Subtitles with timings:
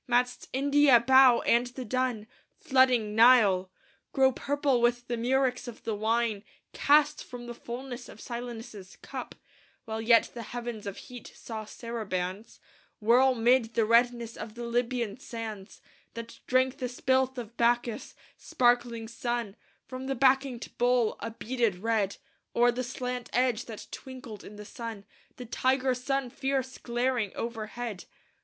[0.09, 2.25] Mad'st India bow and the dun,
[2.57, 3.69] flooding Nile
[4.13, 6.43] Grow purple with the murex of the wine
[6.73, 9.35] Cast from the fullness of Silenus' cup,
[9.85, 12.57] While yet the heavens of heat saw sarabands
[12.99, 15.81] Whirl 'mid the redness of the Libyan sands,
[16.15, 19.55] That drank the spilth of Bacchus, sparkling spun
[19.85, 22.17] From the Bacchante bowl, a beaded red
[22.55, 25.05] O'er the slant edge, that twinkled in the sun,
[25.35, 28.05] The tiger sun fierce glaring overhead.